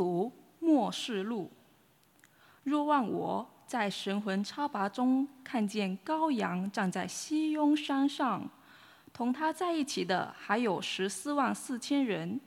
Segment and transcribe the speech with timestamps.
[0.00, 1.50] 读末世录。
[2.62, 8.48] 若望我在神魂超拔中看见羔羊站在西雍山上，
[9.12, 12.40] 同他在一起的还有十四万四千人，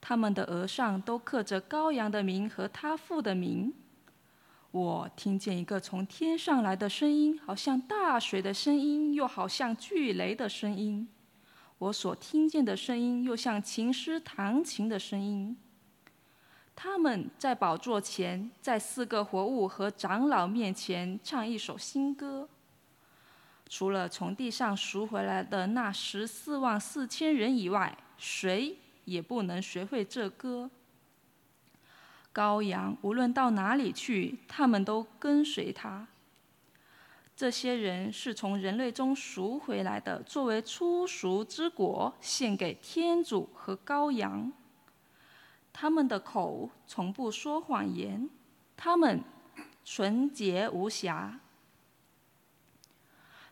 [0.00, 3.74] 他们的额上都刻着羔羊的名和他父的名。
[4.70, 11.08] 我听见一个从天上来的声音，好像大水的声音，又好像巨雷的声音。
[11.78, 15.56] 我所听见的声音，又像琴师弹琴的声音。
[16.74, 22.48] 他们在宝座前，在四个活物和长老面前唱一首新歌。
[23.68, 30.70] 除了从地上赎回来的那十四万四千人以外，谁也不能学会这歌。
[32.34, 36.06] 羔羊无论到哪里去，他们都跟随他。
[37.34, 44.52] 这些人是从人类中赎回来的，作为初赎之果，献给天主和羔羊。
[45.72, 48.28] 他们的口从不说谎言，
[48.76, 49.24] 他们
[49.84, 51.40] 纯洁无瑕。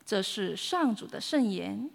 [0.05, 1.91] 这是上主的圣言。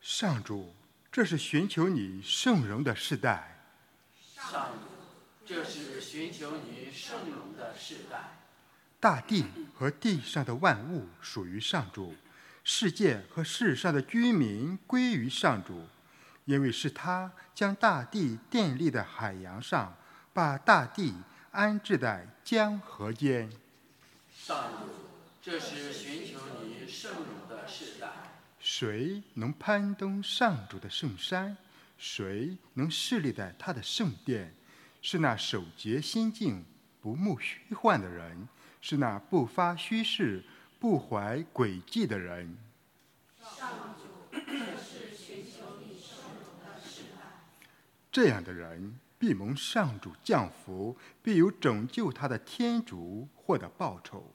[0.00, 0.74] 上主，
[1.12, 3.55] 这是寻求你圣容的时代。
[6.16, 8.38] 寻求你圣容的时代。
[8.98, 12.14] 大地和地上的万物属于上主，
[12.64, 15.84] 世界和世上的居民归于上主，
[16.46, 19.94] 因为是他将大地建立在海洋上，
[20.32, 21.12] 把大地
[21.50, 23.52] 安置在江河间。
[24.34, 24.88] 上主，
[25.42, 28.08] 这是寻求你圣容的时代。
[28.58, 31.58] 谁能攀登上主的圣山？
[31.98, 34.54] 谁能侍立在他的圣殿？
[35.08, 36.64] 是那守节心境、
[37.00, 38.48] 不慕虚幻的人，
[38.80, 40.42] 是那不发虚誓、
[40.80, 42.58] 不怀诡计的人。
[48.10, 48.26] 这。
[48.26, 54.32] 样的人必蒙上主降福，必有拯救他的天主获得报酬。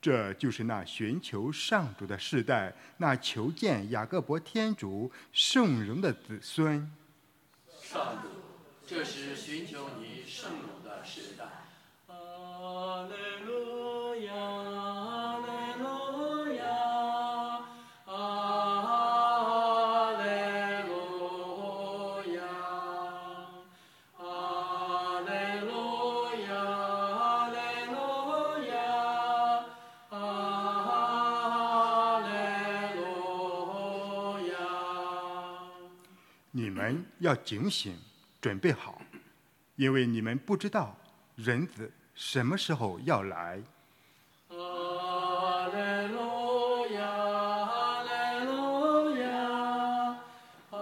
[0.00, 6.88] 这就是那寻求上主的世代，那求见雅各伯天主圣容的子孙。
[7.82, 8.28] 上主，
[9.30, 11.44] 是寻求你圣母的时代。
[12.08, 13.40] 阿门。
[37.20, 37.96] 要警醒，
[38.40, 39.00] 准备好，
[39.80, 40.94] 因为你们不知道
[41.36, 43.58] 人子什么时候要来。
[44.50, 46.12] 阿门！
[46.12, 47.00] 路亚！
[47.08, 48.46] 阿门！
[48.46, 50.18] 路亚！
[50.68, 50.78] 阿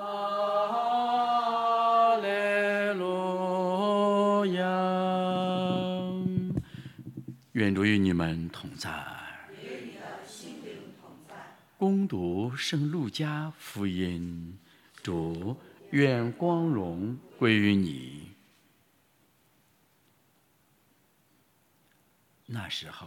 [2.21, 2.99] 门！
[2.99, 4.67] 路亚！
[7.53, 8.91] 愿主与你们同在。
[9.63, 11.37] 与你的心灵同在。
[11.77, 14.59] 攻读圣路加福音，
[15.05, 15.57] 主。
[15.91, 18.33] 愿光荣归于你。
[22.51, 23.07] 那时候，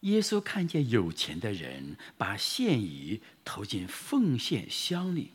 [0.00, 5.30] 耶稣看见有钱的人把献仪投进奉献箱里，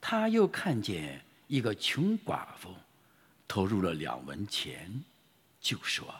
[0.00, 2.74] 他又看见一个穷寡妇
[3.46, 5.04] 投入了两文钱，
[5.60, 6.14] 就说：“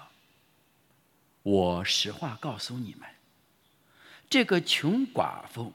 [1.43, 3.09] 我实话告诉你们，
[4.29, 5.73] 这个穷寡妇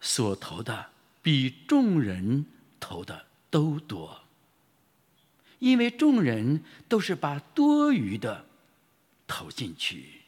[0.00, 0.90] 所投的。”
[1.22, 2.46] 比众人
[2.80, 4.22] 投的都多，
[5.58, 8.46] 因为众人都是把多余的
[9.32, 10.22] 投进去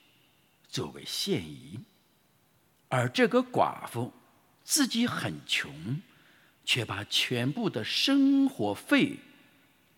[0.68, 1.84] 作为现银，
[2.88, 4.12] 而这个寡妇
[4.62, 6.00] 自己很穷，
[6.64, 9.18] 却把全部的生活费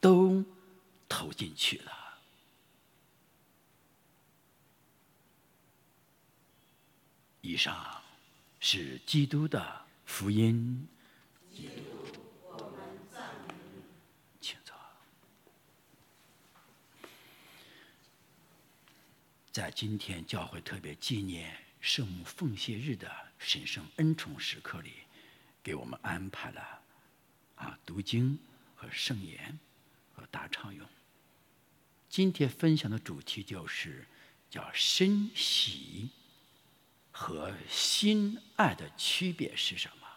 [0.00, 0.42] 都
[1.06, 1.92] 投进去了。
[7.42, 8.00] 以上
[8.58, 9.84] 是基督的。
[10.06, 10.86] 福音，
[19.54, 23.08] 在今天教会特别纪念圣母奉献日的
[23.38, 24.90] 神圣恩宠时刻里，
[25.62, 26.82] 给我们安排了
[27.54, 28.36] 啊读经
[28.74, 29.56] 和圣言
[30.12, 30.84] 和大唱咏。
[32.08, 34.08] 今天分享的主题就是
[34.50, 36.10] 叫深喜。
[37.12, 40.08] 和心爱的区别是什么？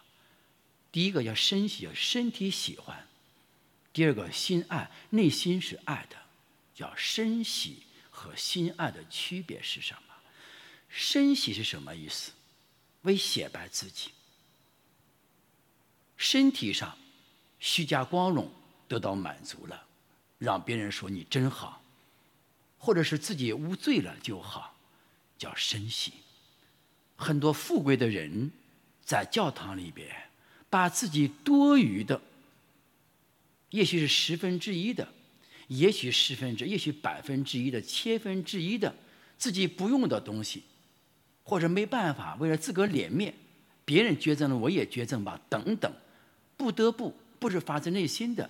[0.92, 3.06] 第一个叫身喜，身体喜欢；
[3.94, 6.18] 第二个心爱，内心是爱的，
[6.74, 7.84] 叫身喜
[8.18, 10.16] 和心爱的区别是什么？
[10.90, 12.32] 身喜是什么意思？
[13.04, 14.10] 为显摆自己，
[16.18, 16.98] 身体上
[17.60, 18.52] 虚假光荣
[18.88, 19.86] 得到满足了，
[20.40, 21.80] 让别人说你真好，
[22.80, 24.76] 或者是自己无罪了就好，
[25.38, 26.14] 叫身喜。
[27.16, 28.52] 很多富贵的人
[29.06, 30.30] 在教堂里边，
[30.72, 32.20] 把自己多余的，
[33.70, 35.14] 也许是十分之一的。
[35.68, 38.96] 也许十分之，也许百分之一的千分之一的
[39.38, 40.64] 自己不用的东西，
[41.44, 43.34] 或者没办法为了自个脸面，
[43.84, 45.94] 别人捐赠了我也捐赠吧，等等，
[46.56, 48.50] 不得不不是发自内心的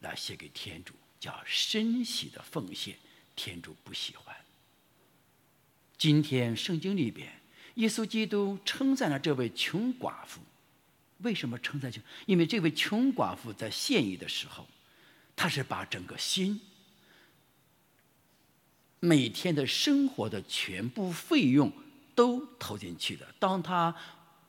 [0.00, 2.96] 来写给天主，叫深喜的奉献，
[3.36, 4.34] 天主不喜欢。
[5.98, 7.30] 今天圣经里边，
[7.74, 10.40] 耶稣基督称赞了这位穷寡妇，
[11.18, 12.02] 为什么称赞穷？
[12.24, 14.66] 因为这位穷寡妇在献义的时候。
[15.36, 16.60] 他是把整个心、
[19.00, 21.70] 每天的生活的全部费用
[22.14, 23.26] 都投进去的。
[23.38, 23.94] 当他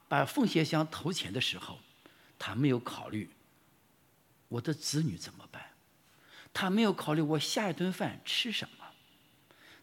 [0.07, 1.79] 把奉献箱投钱的时候，
[2.37, 3.29] 他没有考虑
[4.47, 5.71] 我的子女怎么办，
[6.53, 8.85] 他没有考虑我下一顿饭吃什么，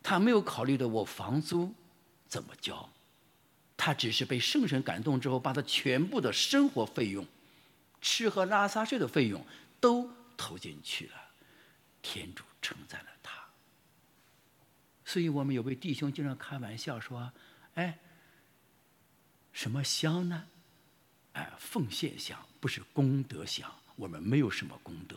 [0.03, 1.75] 他没有考虑的我房租
[2.29, 2.89] 怎么交，
[3.77, 7.27] 他只是被圣神感动之后，把他全部的生活费用、
[8.01, 9.45] 吃喝拉撒睡的费用
[9.81, 10.09] 都。
[10.43, 11.15] 投进去了，
[12.03, 13.39] 天主称赞了他。
[15.05, 17.33] 所以我们有位弟兄经常开玩笑说
[17.75, 17.97] ：“哎，
[19.53, 20.45] 什么香呢？
[21.35, 25.17] 哎，奉献香不是功德香，我们没有什么功德。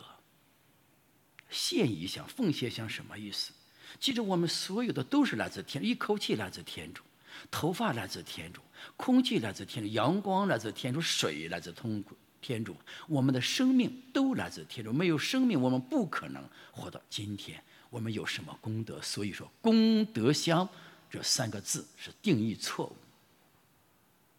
[1.50, 3.52] 献一香、奉献香什么意思？
[3.98, 7.02] 其实我们所有的都是来自天，一口气来自天主，
[7.50, 8.62] 头发来自天主，
[8.96, 12.04] 空气来自天主，阳光来自天主，水来自通。
[12.46, 12.76] 天主，
[13.08, 14.92] 我们的生命都来自天主。
[14.92, 17.60] 没有生命，我们不可能活到今天。
[17.90, 19.02] 我们有什么功德？
[19.02, 20.68] 所以说，功德香
[21.10, 22.96] 这三个字是定义错误，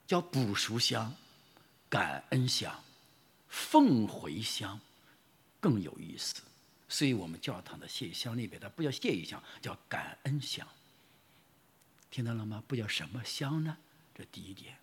[0.07, 1.13] 叫补赎香、
[1.89, 2.81] 感恩香、
[3.49, 4.79] 奉回香
[5.59, 6.35] 更有意思。
[6.87, 10.65] 所以我们教堂的谢意香里边，它不叫谢意香，叫感恩香。
[12.09, 12.63] 听到了吗？
[12.69, 13.75] 不叫什么香呢？
[14.15, 14.77] 这第一点。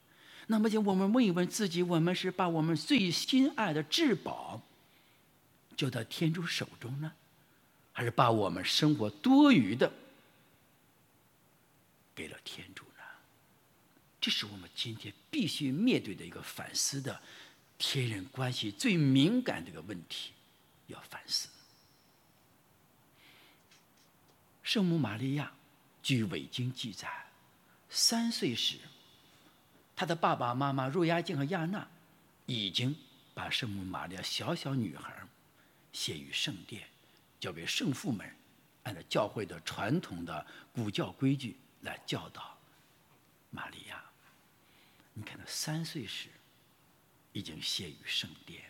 [0.46, 4.61] 那么就我们问一问自己：我们是把我们最心爱的至宝
[5.76, 7.12] 交到天主手中呢，
[7.93, 9.91] 还是把我们生活多余的
[12.14, 13.02] 给了天主呢？
[14.20, 17.20] 这是我们今天必须面对的一个反思的
[17.79, 20.32] 天人关系最敏感的一个问题，
[20.88, 21.49] 要反思。
[24.62, 25.52] 圣母玛利亚，
[26.02, 27.08] 据伪经记载，
[27.88, 28.76] 三岁时。
[29.96, 31.87] 他的爸爸妈妈若亚静和亚娜，
[32.46, 32.94] 已经
[33.32, 35.14] 把圣母玛利亚小小女孩
[35.93, 36.82] 献于圣殿，
[37.38, 38.29] 交给圣父们，
[38.82, 42.58] 按照教会的传统的古教规矩来教导
[43.50, 44.02] 玛利亚。
[45.12, 46.29] 你看，她三岁时
[47.32, 48.62] 已经献于圣殿。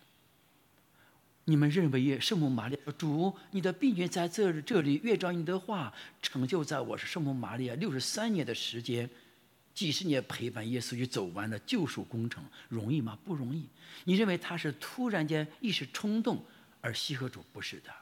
[1.46, 9.08] 你们认为圣母玛利亚主，你的病菌在这这里，越照你的话成就在我是圣母玛利亚六十三年的时间。
[9.74, 13.18] 几十年陪伴耶稣去走完了救赎工程，容易吗？
[13.24, 13.66] 不容易。
[14.04, 16.44] 你认为他是突然间一时冲动
[16.80, 17.92] 而西和主不是的，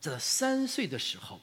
[0.00, 1.40] 在三岁的时候，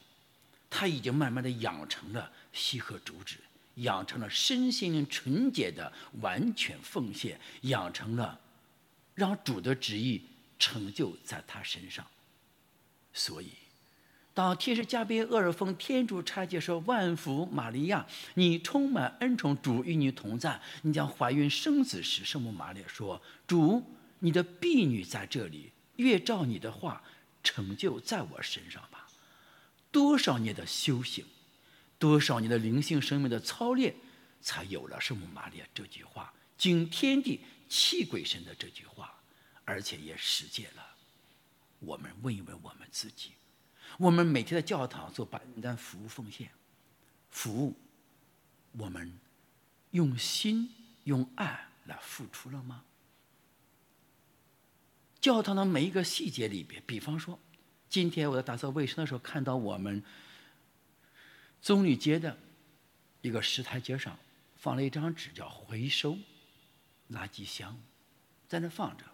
[0.68, 3.38] 他已经慢慢的养成了西和主旨，
[3.76, 8.40] 养成了身心灵纯洁的完全奉献，养成了
[9.14, 10.22] 让主的旨意
[10.58, 12.04] 成就在他身上，
[13.12, 13.52] 所以。
[14.38, 23.82] 当天使加别厄尔奉天主差遣说：“万福玛利亚，你充满恩宠，主与你同在，你将怀孕生子时，圣母玛利亚说：‘主，
[24.20, 27.02] 你的婢女在这里，越照你的话
[27.42, 29.08] 成就在我身上吧。’
[29.90, 31.24] 多少年的修行，
[31.98, 33.92] 多少年的灵性生命的操练，
[34.40, 39.12] 才有了圣母玛利亚这句话，经天地泣鬼神的这句话，
[39.64, 40.94] 而且也实践了。
[41.80, 43.32] 我们问一问我们自己。”
[43.96, 46.50] 我们每天在教堂做白单服务奉献，
[47.30, 47.74] 服务，
[48.72, 49.18] 我们
[49.92, 50.70] 用心
[51.04, 52.84] 用爱来付出了吗？
[55.20, 57.40] 教堂的每一个细节里边，比方说，
[57.88, 60.04] 今天我在打扫卫生的时候，看到我们
[61.60, 62.38] 棕榈街的
[63.22, 64.16] 一个石台阶上
[64.56, 66.16] 放了一张纸，叫“回收
[67.10, 67.80] 垃圾箱”，
[68.46, 69.04] 在那放着。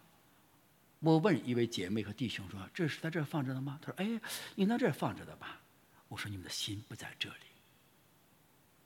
[1.05, 4.21] 我问一位姐妹和弟兄说：“这是在这放着的吗？”他说：“哎，
[4.57, 5.61] 应当这放着的吧。”
[6.09, 7.37] 我说：“你们的心不在这里，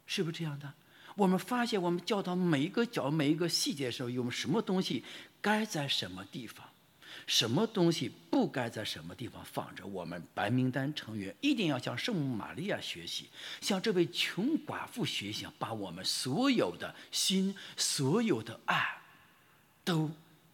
[0.06, 0.72] 是不是这样的？”
[1.16, 5.04] 我们发现，我们教导每一个角、每一个细节的时候，有什么东西
[5.40, 6.64] 该在什么地方，
[7.26, 9.84] 什么东西不该在什么地方放着。
[9.84, 13.28] 我们白名单成员一定要向圣母玛利亚学习，
[13.60, 19.00] 向这位穷寡妇学习，把我们所有的心、所有的爱，
[19.84, 20.08] 都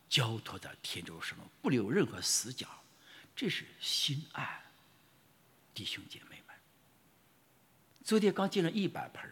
[0.09, 2.69] 交托在天主手中，不留任何死角。
[3.35, 4.63] 这是心爱，
[5.75, 6.57] 弟兄姐妹们。
[8.05, 9.29] 昨天刚进了一百盆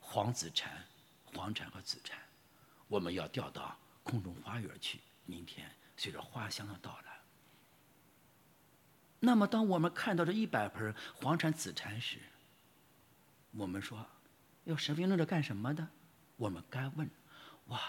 [0.00, 0.84] 黄紫蝉、
[1.24, 2.18] 黄蝉和紫蝉，
[2.88, 5.00] 我们要调到空中花园去。
[5.26, 7.20] 明天随着花香的到来，
[9.20, 12.18] 那么当我们看到这一百盆黄蝉、紫蝉时，
[13.52, 14.04] 我们说，
[14.64, 15.86] 要神父弄着干什么的？
[16.36, 17.08] 我们该问：
[17.66, 17.80] 哇，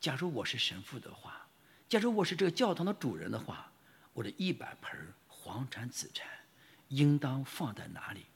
[0.00, 1.47] 假如我是神父的话，
[1.88, 3.72] 假如我是这个教堂的主人的话。
[4.14, 6.26] 我的一百盆黄蝉、紫蝉，
[6.88, 8.26] 应当放在哪里？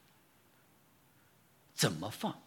[1.75, 2.41] 怎么放？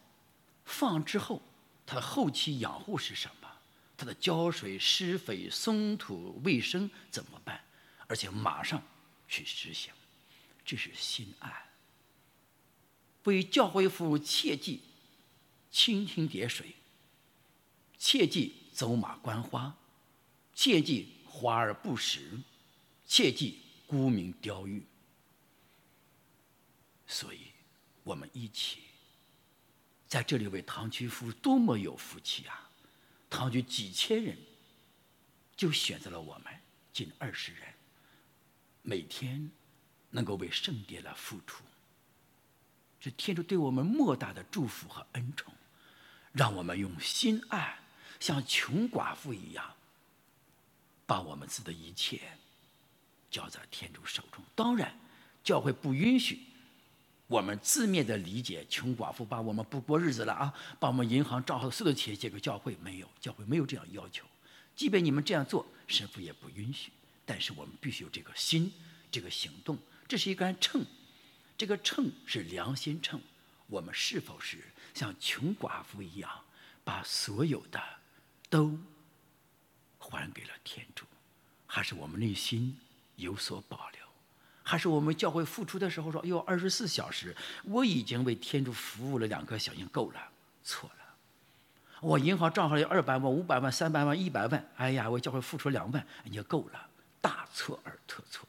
[0.64, 1.42] 放之后，
[1.84, 3.58] 它的后期养护是什么？
[3.94, 7.62] 它的浇水、施肥、松土、卫生怎么办？
[8.06, 8.82] 而且马上
[9.28, 9.92] 去执行，
[10.64, 11.68] 这是心爱。
[13.24, 14.80] 为教会服务，切记
[15.70, 16.74] 蜻蜓点水，
[17.98, 19.76] 切记走马观花，
[20.56, 22.40] 切记华而不实。
[23.06, 24.84] 切记沽名钓誉，
[27.06, 27.52] 所以，
[28.02, 28.80] 我们一起
[30.08, 32.68] 在这里为唐区夫多么有福气啊！
[33.30, 34.36] 唐居几千人
[35.56, 36.52] 就选择了我们
[36.92, 37.62] 近二十人，
[38.82, 39.48] 每天
[40.10, 41.62] 能够为圣殿来付出，
[42.98, 45.54] 这天主对我们莫大的祝福和恩宠，
[46.32, 47.78] 让我们用心爱，
[48.18, 49.76] 像穷寡妇一样，
[51.06, 52.20] 把我们自己的一切。
[53.28, 54.42] 交在天主手中。
[54.54, 54.98] 当然，
[55.42, 56.40] 教会不允许
[57.26, 64.24] 我们字面的理解，穷寡妇把我们不过日子了啊，把我们银行账号所有的钱借给教会，没有，教会没有这样要求。
[64.74, 66.92] 即便你们这样做，神父也不允许。
[67.26, 68.72] 但是我们必须有这个心，
[69.10, 69.76] 这个行动。
[70.06, 70.86] 这是一杆秤，
[71.58, 73.20] 这个秤是良心秤。
[73.66, 74.58] 我们是否是
[74.94, 76.30] 像穷寡妇一样，
[76.84, 77.82] 把所有的
[78.48, 78.78] 都
[80.10, 81.04] 还给了天主，
[81.66, 82.78] 还是我们内心？
[83.16, 84.00] 有所保留，
[84.62, 87.34] 还是我们教会付出的时候说：“哟，二十四小时，
[87.64, 90.28] 我已经为天主服务了两颗小心够了。”
[90.62, 91.14] 错了，
[92.02, 96.88] 我银行账号有二百万、五百万、三百万、一百万，哎呀，我教会付出两万也够了，
[97.22, 98.46] 大错而特错。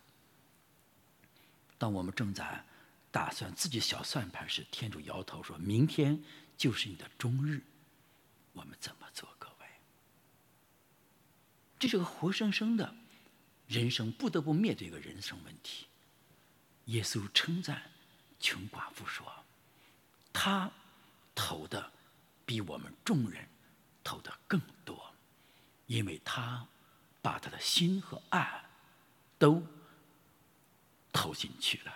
[1.78, 2.62] 当我们正在
[3.10, 6.22] 打算自己小算盘时，天主摇头说：“明天
[6.58, 7.62] 就是你的终日。”
[8.52, 9.30] 我们怎么做，
[11.80, 12.96] 这是个活生生的。
[13.68, 15.88] 人生不得不面对一个人生问题。
[16.86, 17.92] 耶稣称赞
[18.40, 19.26] 穷寡妇说
[20.32, 20.72] ：“他
[21.36, 21.92] 投的
[22.46, 23.46] 比我们众人
[24.06, 25.14] 投的更多，
[25.88, 26.66] 因为他
[27.22, 28.64] 把他的心和爱
[29.38, 29.62] 都
[31.12, 31.94] 投进去了。”